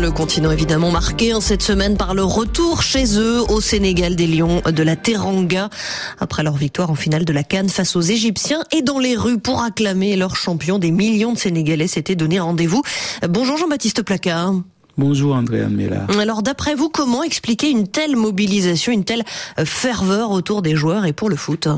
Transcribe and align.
Le 0.00 0.10
continent 0.10 0.50
évidemment 0.50 0.90
marqué 0.90 1.34
en 1.34 1.40
cette 1.40 1.62
semaine 1.62 1.96
par 1.96 2.14
le 2.14 2.24
retour 2.24 2.82
chez 2.82 3.16
eux 3.16 3.40
au 3.48 3.60
Sénégal 3.60 4.16
des 4.16 4.26
Lions 4.26 4.60
de 4.66 4.82
la 4.82 4.96
Teranga 4.96 5.70
après 6.18 6.42
leur 6.42 6.56
victoire 6.56 6.90
en 6.90 6.96
finale 6.96 7.24
de 7.24 7.32
la 7.32 7.44
Cannes 7.44 7.68
face 7.68 7.94
aux 7.94 8.00
Égyptiens 8.00 8.64
et 8.72 8.82
dans 8.82 8.98
les 8.98 9.16
rues 9.16 9.38
pour 9.38 9.62
acclamer 9.62 10.16
leur 10.16 10.34
champion. 10.34 10.80
Des 10.80 10.90
millions 10.90 11.32
de 11.32 11.38
Sénégalais 11.38 11.86
s'étaient 11.86 12.16
donné 12.16 12.40
rendez-vous. 12.40 12.82
Bonjour 13.28 13.56
Jean-Baptiste 13.56 14.02
Placard. 14.02 14.54
Bonjour 14.98 15.36
Andréa 15.36 15.68
Mella. 15.68 16.06
Alors 16.18 16.42
d'après 16.42 16.74
vous, 16.74 16.88
comment 16.88 17.22
expliquer 17.22 17.70
une 17.70 17.86
telle 17.86 18.16
mobilisation, 18.16 18.92
une 18.92 19.04
telle 19.04 19.22
ferveur 19.64 20.32
autour 20.32 20.60
des 20.60 20.74
joueurs 20.74 21.06
et 21.06 21.12
pour 21.12 21.30
le 21.30 21.36
foot 21.36 21.68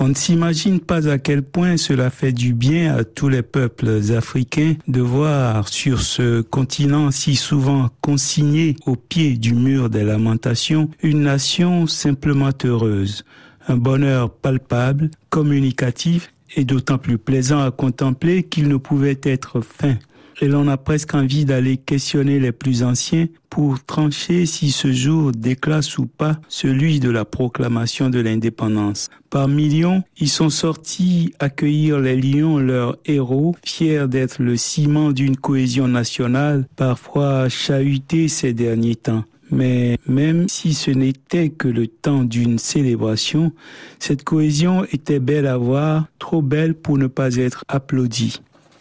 on 0.00 0.08
ne 0.08 0.14
s'imagine 0.14 0.80
pas 0.80 1.08
à 1.08 1.18
quel 1.18 1.42
point 1.42 1.76
cela 1.76 2.10
fait 2.10 2.32
du 2.32 2.54
bien 2.54 2.94
à 2.96 3.04
tous 3.04 3.28
les 3.28 3.42
peuples 3.42 4.00
africains 4.16 4.74
de 4.86 5.00
voir 5.00 5.68
sur 5.68 6.00
ce 6.00 6.40
continent 6.40 7.10
si 7.10 7.34
souvent 7.36 7.88
consigné 8.00 8.76
au 8.86 8.96
pied 8.96 9.36
du 9.36 9.54
mur 9.54 9.90
des 9.90 10.04
lamentations 10.04 10.88
une 11.02 11.22
nation 11.22 11.86
simplement 11.86 12.50
heureuse, 12.64 13.24
un 13.66 13.76
bonheur 13.76 14.30
palpable, 14.30 15.10
communicatif 15.30 16.32
et 16.56 16.64
d'autant 16.64 16.98
plus 16.98 17.18
plaisant 17.18 17.60
à 17.60 17.70
contempler 17.70 18.42
qu'il 18.42 18.68
ne 18.68 18.76
pouvait 18.76 19.20
être 19.22 19.60
fin 19.60 19.96
et 20.40 20.48
l'on 20.48 20.68
a 20.68 20.76
presque 20.76 21.14
envie 21.14 21.44
d'aller 21.44 21.76
questionner 21.76 22.38
les 22.38 22.52
plus 22.52 22.82
anciens 22.82 23.26
pour 23.50 23.82
trancher 23.84 24.46
si 24.46 24.70
ce 24.70 24.92
jour 24.92 25.32
déclasse 25.32 25.98
ou 25.98 26.06
pas 26.06 26.38
celui 26.48 27.00
de 27.00 27.10
la 27.10 27.24
proclamation 27.24 28.10
de 28.10 28.20
l'indépendance. 28.20 29.08
Par 29.30 29.48
millions, 29.48 30.02
ils 30.18 30.28
sont 30.28 30.50
sortis 30.50 31.34
accueillir 31.38 31.98
les 31.98 32.16
lions, 32.16 32.58
leurs 32.58 32.96
héros, 33.04 33.56
fiers 33.64 34.06
d'être 34.08 34.40
le 34.40 34.56
ciment 34.56 35.12
d'une 35.12 35.36
cohésion 35.36 35.88
nationale, 35.88 36.66
parfois 36.76 37.48
chahutée 37.48 38.28
ces 38.28 38.52
derniers 38.52 38.96
temps. 38.96 39.24
Mais 39.50 39.98
même 40.06 40.48
si 40.48 40.74
ce 40.74 40.90
n'était 40.90 41.48
que 41.48 41.68
le 41.68 41.86
temps 41.86 42.22
d'une 42.22 42.58
célébration, 42.58 43.52
cette 43.98 44.24
cohésion 44.24 44.84
était 44.92 45.20
belle 45.20 45.46
à 45.46 45.56
voir, 45.56 46.06
trop 46.18 46.42
belle 46.42 46.74
pour 46.74 46.98
ne 46.98 47.06
pas 47.06 47.36
être 47.36 47.64
applaudie. 47.68 48.40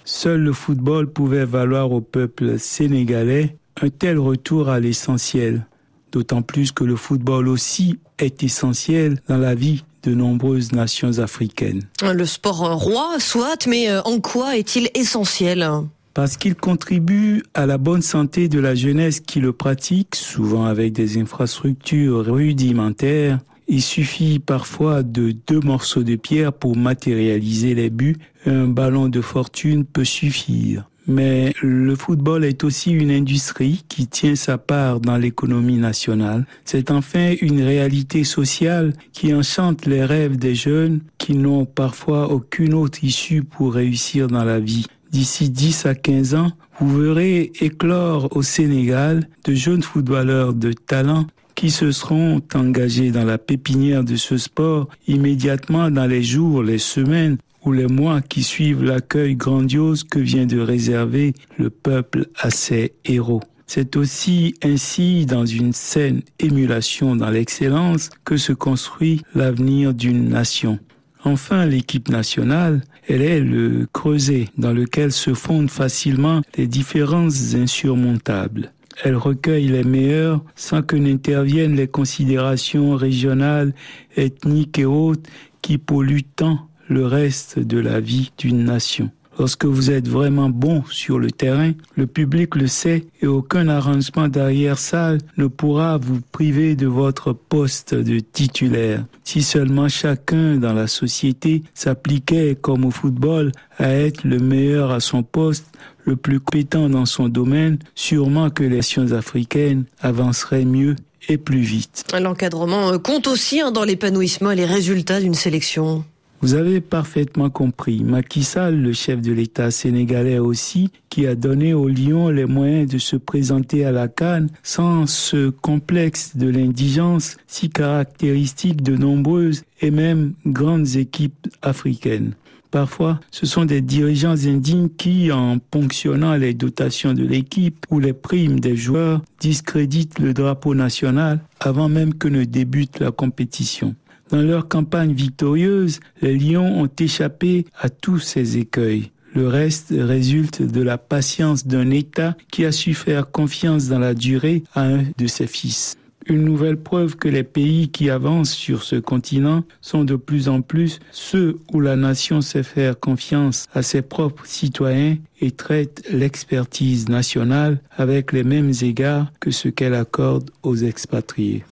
Seul 0.10 0.40
le 0.40 0.54
football 0.54 1.12
pouvait 1.12 1.44
valoir 1.44 1.92
au 1.92 2.00
peuple 2.00 2.58
sénégalais 2.60 3.58
un 3.82 3.90
tel 3.90 4.18
retour 4.18 4.70
à 4.70 4.80
l'essentiel, 4.80 5.68
d'autant 6.14 6.42
plus 6.42 6.72
que 6.72 6.86
le 6.86 6.96
football 6.96 7.50
aussi 7.50 8.00
est 8.18 8.42
essentiel 8.42 9.22
dans 9.28 9.38
la 9.38 9.54
vie 9.54 9.84
de 10.04 10.14
nombreuses 10.14 10.72
nations 10.72 11.20
africaines. 11.20 11.82
Le 12.02 12.26
sport 12.26 12.76
roi, 12.82 13.20
soit, 13.20 13.68
mais 13.68 13.90
euh, 13.90 14.02
en 14.04 14.22
quoi 14.22 14.56
est-il 14.56 14.90
essentiel? 14.96 15.70
Parce 16.14 16.38
qu'il 16.38 16.56
contribue 16.56 17.44
à 17.54 17.66
la 17.66 17.78
bonne 17.78 18.02
santé 18.02 18.48
de 18.48 18.62
la 18.62 18.76
jeunesse 18.76 19.20
qui 19.20 19.42
le 19.42 19.52
pratique, 19.52 20.16
souvent 20.16 20.64
avec 20.64 20.94
des 20.94 21.18
infrastructures 21.18 22.24
rudimentaires, 22.24 23.40
il 23.68 23.82
suffit 23.82 24.40
parfois 24.40 25.04
de 25.04 25.34
deux 25.48 25.60
morceaux 25.60 26.04
de 26.04 26.16
pierre 26.16 26.54
pour 26.54 26.76
matérialiser 26.78 27.76
les 27.76 27.90
buts. 27.90 28.18
Un 28.46 28.68
ballon 28.68 29.10
de 29.10 29.22
fortune 29.22 29.86
peut 29.86 30.06
suffire. 30.06 30.90
Mais 31.10 31.54
le 31.62 31.96
football 31.96 32.44
est 32.44 32.66
aussi 32.66 32.92
une 32.92 33.12
industrie 33.12 33.86
qui 33.88 34.08
tient 34.08 34.36
sa 34.36 34.58
part 34.58 35.00
dans 35.00 35.16
l'économie 35.16 35.78
nationale. 35.78 36.46
C'est 36.66 36.92
enfin 36.92 37.34
une 37.42 37.62
réalité 37.62 38.26
sociale 38.26 38.94
qui 39.14 39.34
enchante 39.34 39.86
les 39.86 40.04
rêves 40.04 40.38
des 40.38 40.54
jeunes 40.54 41.00
qui 41.18 41.34
n'ont 41.34 41.66
parfois 41.66 42.30
aucune 42.32 42.74
autre 42.74 43.06
issue 43.06 43.44
pour 43.44 43.74
réussir 43.74 44.28
dans 44.28 44.44
la 44.44 44.60
vie. 44.60 44.86
D'ici 45.10 45.50
10 45.50 45.86
à 45.86 45.96
15 45.96 46.36
ans, 46.36 46.52
vous 46.82 47.02
verrez 47.02 47.54
éclore 47.62 48.28
au 48.36 48.42
Sénégal 48.42 49.30
de 49.46 49.54
jeunes 49.54 49.84
footballeurs 49.84 50.54
de 50.54 50.74
talent 50.74 51.26
qui 51.58 51.72
se 51.72 51.92
seront 51.92 52.40
engagés 52.54 53.10
dans 53.10 53.26
la 53.26 53.40
pépinière 53.40 54.04
de 54.04 54.16
ce 54.16 54.38
sport 54.38 54.88
immédiatement 55.08 55.90
dans 55.90 56.06
les 56.06 56.22
jours, 56.22 56.62
les 56.62 56.78
semaines 56.78 57.38
ou 57.66 57.72
les 57.72 57.88
mois 57.88 58.22
qui 58.22 58.44
suivent 58.44 58.84
l'accueil 58.84 59.36
grandiose 59.36 60.04
que 60.04 60.20
vient 60.20 60.46
de 60.46 60.60
réserver 60.60 61.34
le 61.58 61.72
peuple 61.72 62.28
à 62.38 62.52
ses 62.52 62.94
héros. 63.06 63.42
C'est 63.66 63.96
aussi 63.96 64.54
ainsi 64.64 65.26
dans 65.26 65.48
une 65.48 65.74
saine 65.74 66.22
émulation 66.40 67.16
dans 67.16 67.32
l'excellence 67.32 68.12
que 68.24 68.38
se 68.38 68.54
construit 68.54 69.24
l'avenir 69.34 69.96
d'une 69.96 70.30
nation. 70.30 70.78
Enfin, 71.24 71.66
l'équipe 71.66 72.10
nationale, 72.10 72.84
elle 73.10 73.24
est 73.24 73.42
le 73.42 73.88
creuset 73.92 74.46
dans 74.60 74.74
lequel 74.74 75.12
se 75.12 75.34
fondent 75.34 75.72
facilement 75.72 76.44
les 76.56 76.68
différences 76.68 77.56
insurmontables. 77.56 78.72
Elle 79.04 79.16
recueille 79.16 79.68
les 79.68 79.84
meilleurs 79.84 80.44
sans 80.56 80.82
que 80.82 80.96
n'interviennent 80.96 81.76
les 81.76 81.88
considérations 81.88 82.96
régionales, 82.96 83.74
ethniques 84.16 84.80
et 84.80 84.86
autres 84.86 85.30
qui 85.62 85.78
polluent 85.78 86.24
tant 86.36 86.68
le 86.90 87.06
reste 87.06 87.60
de 87.60 87.78
la 87.78 88.00
vie 88.00 88.32
d'une 88.38 88.64
nation. 88.64 89.12
Lorsque 89.40 89.66
vous 89.66 89.92
êtes 89.92 90.08
vraiment 90.08 90.50
bon 90.50 90.84
sur 90.90 91.20
le 91.20 91.30
terrain, 91.30 91.74
le 91.96 92.08
public 92.08 92.56
le 92.56 92.68
sait 92.68 93.06
et 93.22 93.28
aucun 93.28 93.68
arrangement 93.68 94.28
d'arrière-salle 94.28 95.20
ne 95.38 95.46
pourra 95.46 95.98
vous 95.98 96.22
priver 96.32 96.76
de 96.76 96.88
votre 96.88 97.34
poste 97.34 97.94
de 97.94 98.20
titulaire. 98.20 99.06
Si 99.24 99.44
seulement 99.44 99.90
chacun 99.90 100.56
dans 100.56 100.74
la 100.74 100.88
société 100.88 101.64
s'appliquait 101.76 102.58
comme 102.60 102.86
au 102.86 102.92
football 102.92 103.52
à 103.78 103.90
être 103.90 104.24
le 104.24 104.40
meilleur 104.40 104.92
à 104.92 105.00
son 105.00 105.22
poste, 105.22 105.68
le 106.06 106.16
plus 106.16 106.40
compétent 106.40 106.90
dans 106.90 107.06
son 107.06 107.28
domaine, 107.28 107.78
sûrement 107.94 108.50
que 108.50 108.64
les 108.64 108.78
nations 108.78 109.12
africaines 109.12 109.84
avanceraient 110.02 110.66
mieux 110.66 110.96
et 111.30 111.38
plus 111.38 111.60
vite. 111.60 112.06
L'encadrement 112.20 112.98
compte 113.00 113.28
aussi 113.28 113.62
hein, 113.62 113.72
dans 113.72 113.84
l'épanouissement 113.84 114.52
et 114.52 114.56
les 114.56 114.66
résultats 114.66 115.20
d'une 115.20 115.34
sélection. 115.34 116.06
Vous 116.42 116.54
avez 116.54 116.82
parfaitement 116.82 117.50
compris. 117.50 118.04
Macky 118.04 118.44
Sall, 118.44 118.80
le 118.80 118.94
chef 118.94 119.22
de 119.22 119.34
l'État 119.34 119.72
sénégalais 119.72 120.38
aussi, 120.38 120.92
qui 121.10 121.26
a 121.26 121.34
donné 121.34 121.74
aux 121.74 121.88
Lions 121.88 122.30
les 122.30 122.46
moyens 122.46 122.92
de 122.92 123.00
se 123.00 123.16
présenter 123.16 123.86
à 123.86 123.92
la 123.92 124.08
Cannes 124.08 124.50
sans 124.62 125.08
ce 125.08 125.50
complexe 125.50 126.38
de 126.38 126.48
l'indigence 126.48 127.38
si 127.48 127.70
caractéristique 127.70 128.84
de 128.84 128.96
nombreuses 128.96 129.64
et 129.82 129.90
même 129.90 130.34
grandes 130.46 130.96
équipes 130.96 131.48
africaines. 131.64 132.34
Parfois, 132.70 133.20
ce 133.32 133.48
sont 133.48 133.66
des 133.66 133.82
dirigeants 133.82 134.46
indignes 134.46 134.90
qui, 134.90 135.32
en 135.32 135.58
ponctionnant 135.58 136.36
les 136.36 136.54
dotations 136.54 137.14
de 137.14 137.24
l'équipe 137.24 137.86
ou 137.90 138.00
les 138.00 138.14
primes 138.14 138.60
des 138.60 138.76
joueurs, 138.76 139.24
discréditent 139.40 140.20
le 140.20 140.34
drapeau 140.34 140.76
national 140.76 141.40
avant 141.60 141.90
même 141.90 142.14
que 142.14 142.28
ne 142.28 142.44
débute 142.44 143.00
la 143.00 143.12
compétition. 143.12 143.96
Dans 144.30 144.42
leur 144.42 144.68
campagne 144.68 145.14
victorieuse, 145.14 146.00
les 146.22 146.38
Lions 146.38 146.82
ont 146.82 146.90
échappé 147.00 147.66
à 147.80 147.90
tous 147.90 148.20
ces 148.20 148.58
écueils. 148.58 149.12
Le 149.34 149.48
reste 149.48 149.94
résulte 149.96 150.62
de 150.62 150.82
la 150.82 150.98
patience 150.98 151.66
d'un 151.66 151.92
État 151.92 152.36
qui 152.52 152.66
a 152.66 152.72
su 152.72 152.94
faire 152.94 153.32
confiance 153.32 153.88
dans 153.88 154.00
la 154.00 154.14
durée 154.14 154.64
à 154.74 154.84
un 154.84 155.04
de 155.18 155.28
ses 155.28 155.48
fils. 155.48 155.96
Une 156.26 156.44
nouvelle 156.44 156.78
preuve 156.78 157.16
que 157.16 157.30
les 157.30 157.44
pays 157.44 157.88
qui 157.88 158.10
avancent 158.10 158.52
sur 158.52 158.84
ce 158.84 158.98
continent 158.98 159.64
sont 159.80 160.04
de 160.04 160.18
plus 160.18 160.50
en 160.50 160.62
plus 160.62 161.00
ceux 161.12 161.58
où 161.72 161.80
la 161.80 161.96
nation 161.96 162.42
sait 162.42 162.64
faire 162.64 163.00
confiance 163.00 163.66
à 163.74 163.82
ses 163.82 164.02
propres 164.02 164.46
citoyens 164.46 165.18
et 165.40 165.52
traite 165.52 166.06
l'expertise 166.12 167.08
nationale 167.08 167.80
avec 167.96 168.34
les 168.34 168.44
mêmes 168.44 168.74
égards 168.82 169.32
que 169.40 169.52
ce 169.52 169.70
qu'elle 169.70 169.94
accorde 169.94 170.52
aux 170.64 170.76
expatriés. 170.76 171.64